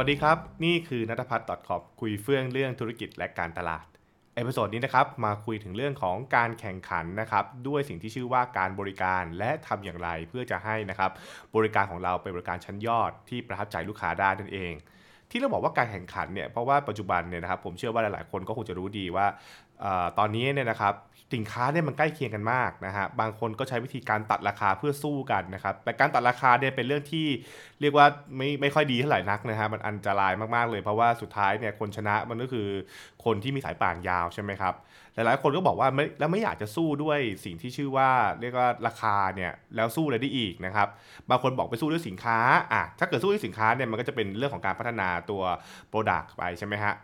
[0.00, 3.86] สวัสดีครับ นี่คือนัทพัฒน์ dot co คุยเฟื่องเรื่องธุรกิจและการตลาด
[4.34, 11.10] episode นี้นะครับมาคุยถึงเรื่องของการแข่งขันนะครับด้วยสิ่งที่ชื่อว่าการบริการและทำอย่างไรเพื่อจะให้นะครับ
[11.56, 14.72] บริการของเราเป็นบริการชั้นยอดที่ประทับใจลูกค้าได้นั่นเอง
[15.30, 19.26] ที่เราบอกว่าการแข่งขันเนี่ยเพราะว่าปัจจุบันเนี่ยนะครับผมเชื่อว่าหลายๆ คนก็คงจะรู้ดีว่า
[20.18, 20.94] ตอนนี้เนี่ยนะครับ
[21.34, 27.26] สินค้าเนี่ยมันใกล้เคียงกันมากนะฮะบางคนก็ใช้วิธีการตัดราคาเพื่อสู้กันนะครับแต่การตัดราคาเนี่ยเป็นเรื่องที่
[27.80, 32.68] เรียกว่าไม่ไม่ค่อยดีเท่าไหร่นักนะฮะมันอันตรายมากๆเลย เพราะว่าสุดท้ายเนี่ยคนชนะมันก็คือ
[33.24, 34.74] คนที่มีสายป่านยาวใช่ไหมครับ
[35.14, 38.10] หลายๆคนก็บอกว่าไม่แล้วไม่อยากจะสู้ด้วยสิ่งที่ชื่อว่า
[38.40, 40.88] เรียกว่าราคาเนี่ยแล้วสู้อะไรได้อีกนะครับ
[41.30, 42.38] บางคนบอกไปสู้ด้วยสินค้า
[42.72, 45.42] อะถ้าเกิดสู้ด้วยสินค้าเนี่ยมันก็จะเป็นเรื่องของการพัฒนาตัว
[45.92, 46.94] Product ไปใช่ไหมฮะ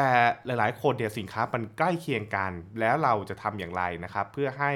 [0.00, 0.14] แต่
[0.46, 4.72] หลายๆ คนเนี่ยสินค้ามันใกล้เคียงกัน แล้วเราจะทำอย่างไรนะครับ เพื่อให้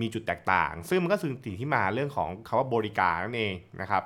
[0.00, 4.02] มีจุดแตกต่าง ซึ่งมันก็คือสิ่งที่มาเรื่องของคาว่าบริการนั่นเองนะครับ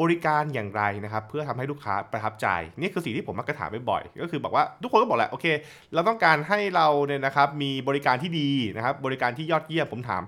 [0.00, 2.46] บริการอย่างไรนะครับ เพื่อทำให้ลูกค้าประทับใจ
[2.80, 5.46] นี่คือสิ่งที่ผมมักจะถามบ่อยๆก็คือบอกว่าทุกคนก็บอกแหละโอเค
[5.94, 10.22] เราต้องการให้เราเนี่ยนะครับมีบริการที่ดีนะครับ บริการที่ยอดเยี่ยมผมถาม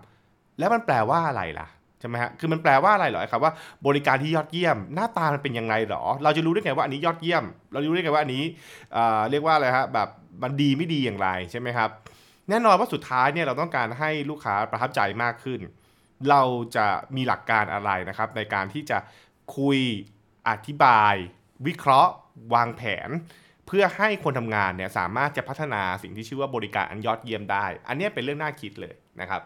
[0.58, 1.68] แล้วมันแปลว่าอะไรล่ะ
[2.00, 3.52] ใช่ไหมฮะ คือมันแปลว่าอะไรหรอครับว่า
[3.86, 8.44] บริการที่ยอดเยี่ยม หน้าตามันเป็นยังไงหรอ เราจะรู้ได้ไงว่าอันนี้ยอดเยี่ยม เรารู้ได้ไงว่าอันนี้
[8.92, 10.08] เเรียกว่าอะไรฮะแบบ
[10.42, 11.90] มันดีไม่ดีอย่างไรใช่ไหมครับ
[12.48, 15.60] แน่นอนว่าสุดท้ายเนี่ยเราต้องการให้ลูกค้าประทับใจมากขึ้น
[16.30, 16.42] เรา
[16.76, 18.98] จะมีหลักการอะไรนะครับ ในการที่จะ
[19.56, 19.78] คุย
[20.48, 21.14] อธิบาย
[21.66, 22.12] วิเคราะห์
[22.54, 23.08] วางแผน
[23.68, 29.42] เพื่อให้คนทำงานเนี่ยสามารถจะพัฒนาสิ่งที่ชื่อว่าบริการอันยอดเยี่ยมได้ อันนี้เป็นเรื่องน่าคิดเลยนะครับ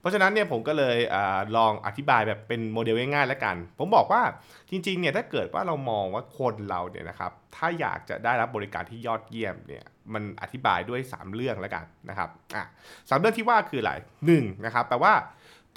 [0.00, 1.16] เพราะฉะนั้นเนี่ยผมก็เลยอ
[1.56, 4.22] ลองอธิบายแบบเป็นโมเดลง่ายๆแล้วกัน ผมบอกว่า
[4.70, 12.64] จริงๆเนี่ยถ้าเกิดว่าเรามองว่าคนเราเนี่ยนะครับถ้าอยากจะได้รับบริการที่ยอดเยี่ยมเนี่ยมันอธิบายด้วย 3 เรื่องแล้วกันนะครับอะ
[13.08, 13.92] สามเรื่องที่ว่าคืออะไร
[14.26, 15.14] หนึ่งนะครับแปลว่า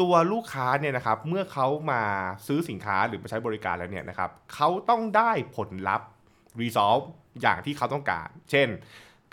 [0.01, 2.01] ตัวลูกค้าเนี่ยนะครับเมื่อเขามา
[2.47, 6.07] ซื้อสินค้าหรือมาใช้บริการแล้วเนี่ยนะครับเขาต้องได้ผลลัพธ์
[6.61, 7.05] resolve
[7.41, 8.67] อย่างที่เขาต้องการ เช่น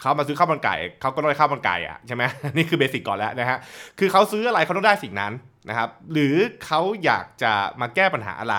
[0.00, 2.22] เขามาซื้อข้าวมันไก่เขาก็ต้องได้ข้าวมันไก่อะใช่ไหม
[2.56, 3.58] นี่คือเบสิกก่อนแล้วนะฮะ
[3.98, 5.32] คือเขาซื้ออะไรเขาต้องได้สิ่งนั้น
[5.68, 6.34] นะครับ หรือ
[6.64, 8.56] เขาอยากจะมาแก้ปัญหาอะไร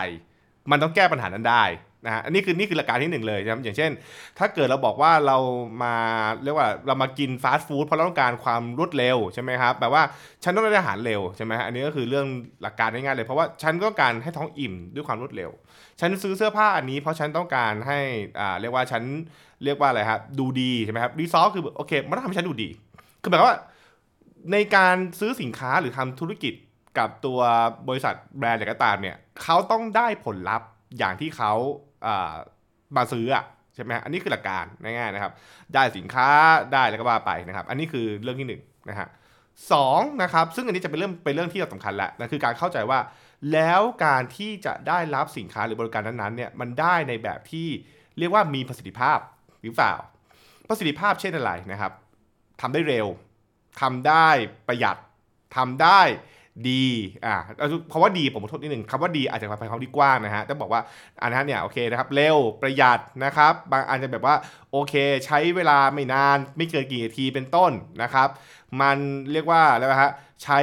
[0.71, 1.63] มันต้องแก้ปัญหานั้นได้
[2.07, 3.91] นะฮะอันนี้คือนี่คือหลักการที่หนึ่งเลยนะครับอย่างเช่น
[4.39, 5.37] ถ้าเกิดเราบอกว่าเรา
[5.83, 5.95] มา
[6.43, 10.03] เรียกว่าเรามากินฟาสต์ฟู้ดเพราะเราต้องการความรวดเร็วใช่ไหมครับแบบว่า
[10.43, 12.27] ฉันต้องได้อาหารเร็วใช่ไหมฮะอันนี้ก็คือเรื่อง
[12.61, 15.51] หลักการง่ายๆเลย เพราะว่าฉันก็ต้องการให้ท้องอิ่มด้วยความรวดเร็ว
[15.99, 17.99] ฉันซื้อเสื้อผ้าอันนี้เพราะฉันต้องการให้
[18.39, 19.03] อ่าเรียกว่าฉัน
[19.63, 22.69] เรียกว่าอะไรครับดูดีใช่ไหมครับรีซอสคือโอเคมันต้องทำให้ฉันดูดี
[23.21, 23.57] คือหมายความว่า
[24.51, 26.53] ในการซื้อสินค้าหรือทำธุรกิจ
[26.97, 27.39] กับตัว
[27.87, 30.67] บริษัทแบรนด์อะไรก็ตามเนี่ยเขาต้องได้ผลลัพธ์
[30.97, 31.53] อย่างที่เขา
[32.95, 33.43] มาซื้ออะ
[33.75, 35.31] ใช่ไหมฮะอันนี้คือหลักการง่ายๆนะครับ
[35.73, 36.29] ได้สินค้า
[36.73, 39.07] ได้แล้วก็ว่าไปนะครับ อันนี้คือเรื่องที่หนึ่งนะฮะ
[39.71, 42.99] สองนะครับ ซึ่งอันนี้จะเป็นเรื่องเป็นเรื่องที่สำคัญแหละนั่นคือการเข้าใจว่า
[43.53, 47.67] แล้วการที่จะได้รับสินค้าหรือบริการนั้นๆเนี่ยมันได้ในแบบที่
[48.19, 49.19] เรียกว่ามีประสิทธิภาพ
[49.61, 49.93] หรือเปล่า
[50.67, 51.91] ประสิทธิภาพเช่นอะไรนะครับ
[52.61, 53.07] ทำได้เร็ว
[53.81, 54.29] ทำได้
[54.67, 54.97] ประหยัด
[55.55, 56.01] ทำได้
[56.69, 56.85] ดี
[57.25, 57.35] อ่า
[57.91, 60.81] คำว่าดีผมขอโทษนิดหนึ่งคำว่าดีอาจจะเป็นคำที่กว้างนะฮะต้องบอกว่า
[61.21, 64.35] อันนั้นเนี่ยโอเคนะครับเร็วประหยัดนะครับ บางอันจะแบบว่า
[64.71, 64.93] โอเค
[65.25, 67.71] ใช้เวลาไม่นานไม่เกินกี่นาทีเป็นต้น
[68.03, 68.29] นะครับ
[68.81, 68.97] มัน
[69.31, 70.13] เรียกว่าอะไรฮะ
[70.43, 70.59] ใช้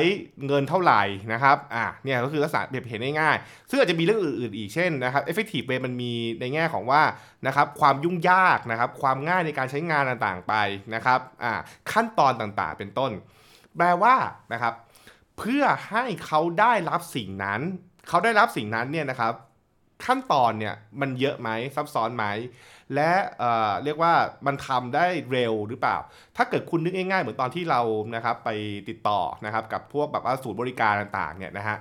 [0.46, 1.02] เงินเท่าไหร่
[1.32, 7.02] นะครับอ่าเนี่ยก็คือลักษณะเปรียบเห็นง่ายๆซึ่งอาจจะมีเรื่องอื่นๆอีกเช่นนะครับ effective way มันมีในแง่ของว่า
[7.46, 10.54] นะครับความยุ่งยากนะครับความง่ายในการใช้งานต่างๆไป
[10.94, 11.52] นะครับอ่า
[11.92, 13.12] ขั้นตอนต่างๆเป็นต้น
[13.76, 14.14] แปลว่า
[14.52, 14.74] นะครับ
[15.38, 17.60] เพื่อให้เขาได้รับสิ่งนั้น
[18.08, 19.34] เขาได้รับสิ่งนั้นเนี่ยนะครับ
[20.06, 22.24] ขั้นตอนเนี่ยมันเยอะไหมซับซ้อนไหม
[22.94, 24.12] และเเรียกว่า
[24.46, 25.96] มันทำได้เร็วหรือเปล่า
[26.36, 27.80] ถ้าเกิดคุณนึกง่ายๆเหมือนตอนที่เรา
[28.14, 28.50] นะครับไป
[28.88, 31.76] ติดต่อนะครับกับพวกแบบว่าศูนย์บริการต่างๆเนี่ยนะฮะ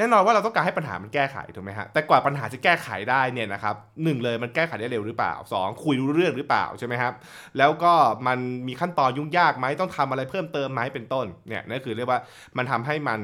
[0.00, 3.74] แน่นอนว่าเราต้องการให้ปัญหามันแก้ไขถูกไหมฮะแต่กว่าปัญหาจะแก้ไขได้เนี่ยนะครับ
[4.04, 7.12] หนึ่งเลยมันแก้ไขได้เร็วหรือเปล่าสองคุยรู้เรื่องหรือเปล่าใช่ไหมครับ
[7.58, 7.92] แล้วก็
[8.26, 12.20] มันมีขั้นตอนยุ่งยากไหมต้องทำอะไรเพิ่มเติมไหมเป็นต้นเนี่ยนั่นคือเรียกว่า
[12.56, 13.18] มันทำให้มัน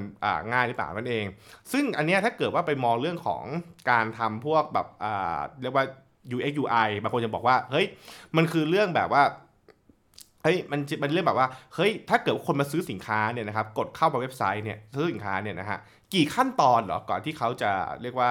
[0.53, 1.25] ง่ายหรือเปล่านั่นเอง
[1.73, 3.45] ซึ่งอันนี้ถ้าเกิดว่าไปมองเรื่องของ
[3.91, 4.87] การทำพวกแบบ
[5.63, 5.85] เรียกว่า
[6.37, 7.87] UX UI บางคนจะบอกว่าเฮ้ย
[8.37, 9.25] มันคือเรื่องแบบว่า
[10.43, 15.79] เฮ้ยมันมันเรื่องแบบว่าเฮ้ยถ้าเกิดว่าคนมาซื้อสินค้าเนี่ยนะครับกดเข้ามาเว็บไซต์เนี่ยซื้อสินค้าเนี่ยนะฮะ
[16.15, 17.71] กี่ขั้นตอนเหรอก่อนที่เขาจะ
[18.03, 18.31] เรียกว่า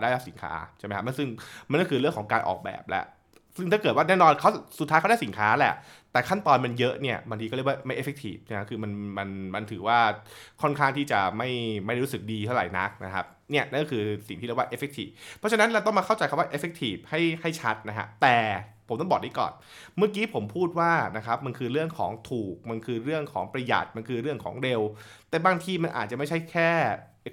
[0.00, 1.28] ได้รับสินค้าใช่ไหมครับมันซึ่ง
[1.70, 3.04] มันก็คือเรื่องของการออกแบบแหละ
[3.56, 5.74] ซึ่งถ้าเกิดว่าแน่นอนเขาสุดท้ายเขาได้สินค้าแหละ
[6.12, 9.98] แต่ขั้นตอนมันเยอะเนี่ยบางทีก็เรียกว่าไม่ effective นะคือมันมันมันถือว่า
[10.62, 11.50] ค่อนข้างที่จะไม่
[11.86, 18.36] ไม่รู้สึกดีเท่าไหร่นักนะครับเนี่ยนั่นก็คือสิ่งที่เรียกว่า effective เพราะฉะนั้นเราต้องมาเข้าใจคำว่า effective ให้ให้ชัดนะฮะแต่
[18.88, 19.52] ผมต้องบอกนี้ก่อน
[19.96, 24.80] เมื่อกี้ผมพูดว่านะครับมันคือเรื่องของถูก มันคือเรื่องของประหยัด มันคือเรื่องของเร็ว
[25.30, 26.70] แต่บางทีมันอาจจะไม่ใช่แค่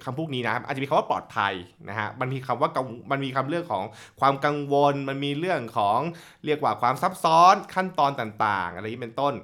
[0.04, 1.54] คำพวกนี้นะอาจจะมีคำว่าปลอดภัย
[1.88, 3.84] นะฮะมันมีคำว่ากังมันมีคำเรื่องของ
[4.20, 5.98] ความกังวล มันมีเรื่องของ
[6.46, 9.34] เรียกว่าความซับซ้อนขั้นตอนต่างๆ อะไรนี้เป็นต้น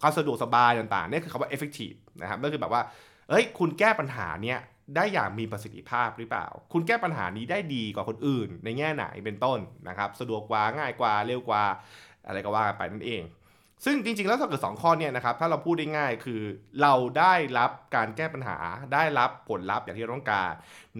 [0.00, 2.82] ความสะดวกสบายต่างๆนี่คือคำว่า effective นะครับก็คือแบบว่า
[3.30, 4.58] เอ้ยคุณแก้ปัญหาเนี้ย
[4.96, 9.58] ได้อย่างมีประสิทธิภาพหรือเปล่า คุณแก้ปัญหานี้ได้ดีกว่าคนอื่น ในแง่ไหนเป็นต้น
[9.88, 11.64] นะครับ สะดวกกว่าง่ายกว่าเร็วกว่า
[12.26, 13.22] อะไรก็ว่ากันไปนั่นเอง
[13.84, 16.40] ซึ่งจริงๆ แล้วถ้าเกิด2ข้อเนี่ยนะครับ ถ้าเราพูดได้ง่ายคือ
[16.82, 18.58] เราได้รับการแก้ปัญหา
[18.94, 20.50] ได้รับผลลัพธ์อย่างที่ต้องการ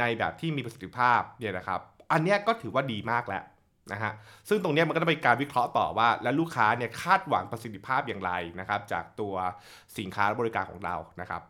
[0.00, 1.80] ในแบบที่มีประสิทธิภาพเนี่ยนะครับ
[2.12, 3.44] อันนี้ก็ถือว่าดีมากแล้ว
[3.92, 4.12] นะฮะ
[4.48, 9.34] ซึ่งตรงนี้มันก็ต้องเป็นการวิเคราะห์ต่อว่า แล้วลูกค้าเนี่ยคาดหวังประสิทธิภาพอย่างไรนะครับ จากตัว
[9.98, 11.42] สินค้าและบริการของเรานะครับ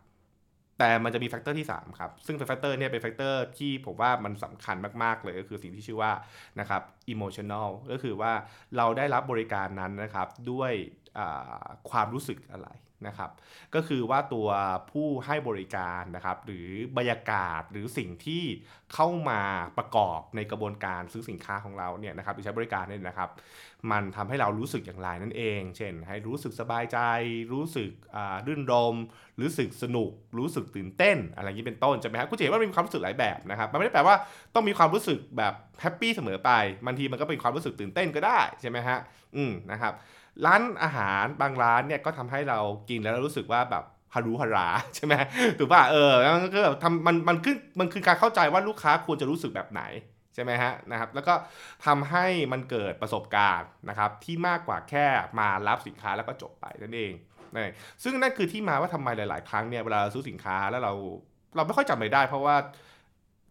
[0.81, 6.13] แต่มันจะมี factor ที่ 3 ครับ ซึ่งเป็น factor เนี่ยเป็น factor ที่ผมว่ามันสำคัญมาก ๆ เลยก็คือสิ่งที่ชื่อว่า
[6.61, 8.33] นะครับ emotional ก็คือว่า
[8.77, 10.73] เราได้รับบริการนั้นนะครับด้วย
[11.91, 12.69] ความรู้สึกอะไร
[13.07, 13.31] นะครับ
[13.75, 14.49] ก็คือว่าตัว
[14.91, 16.67] ผู้ให้บริการนะครับหรือ
[16.97, 18.45] บรรยากาศหรือสิ่งที่
[18.95, 19.41] เข้ามา
[19.79, 23.31] ประกอบในกระบวนการซื้อสินค้าของเราเนี่ยนะครับหรือใช้บริการเนี่ยนะครับ
[23.91, 26.99] มันทำให้เรารู้สึกอย่างไรนั่นเอง เช่น ให้รู้สึกสบายใจ
[27.53, 27.91] รู้สึก
[28.47, 28.97] รื่นรมย์
[29.41, 34.17] รู้สึกสนุก รู้สึกตื่นเต้น อะไรอย่างนี้เป็นต้นใช่ไหมครับคุณจะเห็นว่ามีความรู้สึกหลายแบบนะครับมันไม่ได้แปลว่า
[34.55, 36.51] ต้องมีความรู้สึกแบบแฮปปี้เสมอไป
[36.87, 38.99] บางทีมันก็เป็นความรู้สึกตื่นเต้นก็ได้ใช่ไหมฮะ
[39.37, 39.95] อืมนะครับ
[40.47, 43.85] ร้านอาหารบางร้านเนี่ยก็ทำให้เรากินแล้วรู้สึกว่าแบบ
[44.15, 45.15] ฮารุฮาราใช่ไหม
[45.59, 49.83] ถูกป่ะเออมันก็แบบทำมันมันขึ้นมันคือการเข้าใจว่าลูกค้าควรจะรู้สึกแบบไหน
[50.35, 51.35] ใช่ไหมฮะนะครับ แล้วก็
[51.87, 55.07] ทำให้มันเกิดประสบการณ์นะครับที่มากกว่าแค่
[55.39, 57.13] มารับสินค้าแล้วก็จบไปนั่นเอง
[57.55, 60.93] นะซึ่งนั่นคือที่มาว่าทำไมหลาย ๆ ครั้งเนี่ยเวลาเราซื้อสินค้าแล้วเรา
[61.57, 62.57] เราไม่ค่อยจำไม่ได้ เพราะว่า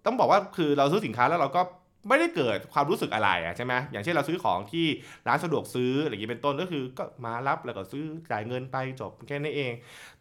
[0.06, 1.62] ต้องบอกว่าคือเราซื้อสินค้าแล้วเราก็
[2.07, 4.86] ไม่ได้เกิดความรู้สึกอะไรอะใช่ไหมอย่างเช่นเราซื้อของที่
[5.28, 9.74] ร้านสะดวกซื้ออะไรอย่างนี้เป็นต้นก็คือก็มารับแล้วก็ซื้อจ่ายเงินไปจบแค่นี้เอง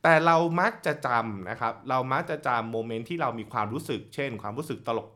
[0.02, 5.08] แต่เรามักจะจำนะครับเรามักจะจำโมเมนต์ที่เรามีความรู้สึก เช่น ความรู้สึกตลก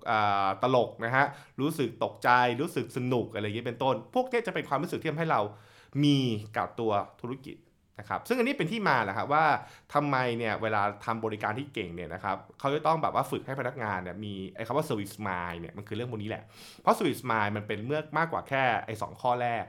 [0.63, 1.27] ตลกนะฮะ
[1.61, 2.31] รู้สึกตกใจ
[2.61, 5.41] รู้สึกสนุกอะไรอย่างนี้เป็นต้น พวกนี้จะเป็นความรู้สึกที่ทำให้เรา
[6.05, 6.19] มี
[6.57, 7.57] กับตัวธุรกิจ
[7.99, 9.45] นะครับซึ่งอันนี้เป็นที่มาแหละครับว่า
[9.95, 16.45] ทำไมเนี่ยเวลาทำบริการที่เก่งเนี่ยนะครับเขาจะต้องแบบว่าฝึกให้พนักงานเนี่ยมีไอ้คำว่า service mind เนี่ยมันคือเรื่องพวกนี้แหละ
[16.81, 19.65] เพราะ service mind มันเป็นเมื่อมากกว่าแค่ไอ้สข้อแรก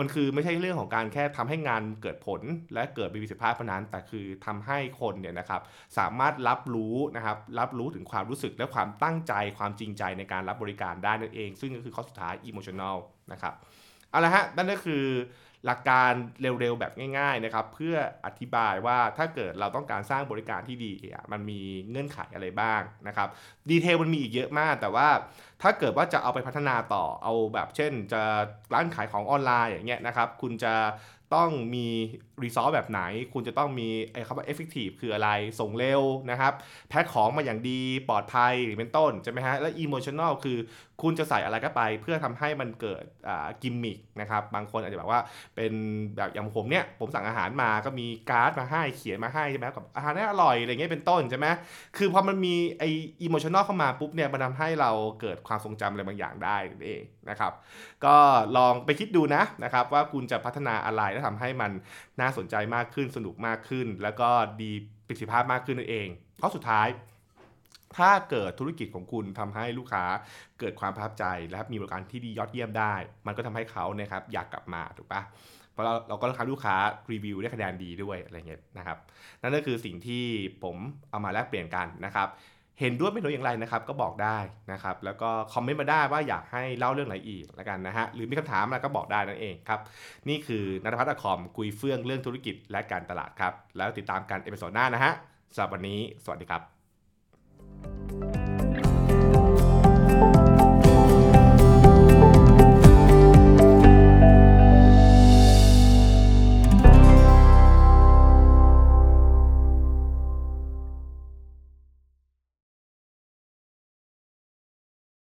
[0.00, 2.40] มันคือไม่ใช่เรื่องของการแค่ทำให้งานเกิดผล
[2.74, 5.60] และเกิดประสิทธิภาพเท่านั้น แต่คือทำให้คนเนี่ยนะครับ
[5.98, 12.96] สามารถรับรู้นะครับรับรู้ถึงความรู้สึกและความตั้งใจความจริงใจในการรับบริการได้นั่นเอง ซึ่งก็คือข้อสุดท้าย emotional
[13.32, 13.54] นะครับ
[14.10, 15.04] เอาละฮะนั่นก็คือ
[15.66, 20.92] หลักการเร็วๆแบบง่ายๆนะครับเพื่ออธิบายว่าถ้าเกิดเราต้องการสร้างบริการที่ดี
[21.32, 21.60] มันมี
[21.90, 23.28] เงื่อนไขอะไรบ้างนะครับ
[23.70, 25.08] detail มันมีอีกเยอะมาก แต่ว่า
[25.62, 28.22] ถ้าเกิดว่าจะเอาไปพัฒนาต่อเอาแบบเช่น จะ
[28.72, 30.74] ร้านขายของออนไลน์อย่างเงี้ยนะครับคุณจะ
[31.40, 31.86] ต้องมี
[32.42, 33.00] result แบบไหน
[33.32, 35.30] คุณจะต้องมีไอ้คำว่า effective คืออะไร
[35.60, 36.52] ส่งเร็วนะครับ
[36.88, 40.58] แพ็คของมาอย่างดี ปลอดภัยหรือเป็นต้น ใช่ไหมฮะ และ emotional คือ
[41.02, 43.04] คุณจะใส่อะไรก็ไป เพื่อทำให้มันเกิด
[43.62, 45.20] กิมมิคนะครับ บางคนอาจจะแบบว่า
[45.56, 45.72] เป็น
[46.16, 51.46] แบบอย่างผมเนี่ยผมสั่งอาหารมาก็มีการ์ดมาให้เขียนมาให้ใช่ไหมกับอาหารนี้อร่อยอะไรเงี้ยเป็นต้นใช่ไหม
[51.96, 52.88] คือพอมันมีไอ้
[53.26, 54.90] emotional เข้ามาปุ๊บเนี่ยมันทำให้เรา
[55.20, 56.56] เกิดความทรงจำอะไรบางอย่างได้
[56.86, 57.52] เองนะครับ
[58.04, 58.16] ก็
[58.56, 61.70] ลองไปคิดดูนะนะครับว่าคุณจะพัฒนาอะไรและทำให้มัน
[62.20, 64.28] น่าสนใจมากขึ้นสนุกมากขึ้น แล้วก็
[64.60, 64.72] ดี
[65.06, 66.08] ประสิทธิภาพมากขึ้นนั่นเอง
[66.40, 66.88] ข้อสุดท้าย
[67.98, 70.04] ถ้าเกิดธุรกิจของคุณทำให้ลูกค้า
[70.60, 72.94] เกิดความประทับใจและมีบริการที่ดียอดเยี่ยมได้
[73.26, 75.22] มันก็ทำให้เขาเนี่ยครับอยากกลับมาถูกปะ
[75.72, 76.76] เพราะเราเราก็ทำลูกค้า
[77.12, 78.98] รีวิวได้คะแนนดีด้วยอะไรเงี้ยนะครับ
[79.42, 80.24] นั่นก็คือสิ่งที่
[80.62, 80.76] ผม
[81.10, 82.28] เอามาแลกเปลี่ยนกันนะครับ
[82.80, 84.38] เห็นด้วยไม่รู้อย่างไรนะครับก็บอกได้
[84.72, 89.80] นะครับแล้วก็คอมเมนต์มาได้ว่าอยากให้เล่าเรื่องไหนอีกแล้วกันนะฮะหรือมีคำถามอะไรก็บอกได้นั่นเองครับ
[90.28, 95.12] นี่คือนัทพัฒน์คอมคุยเฟื่องเรื่องธุรกิจและการตลาดครับแล้วติดตามกัน episode หน้านะฮะ
[95.54, 96.81] สำหรับวันนี้สวัสดีครับ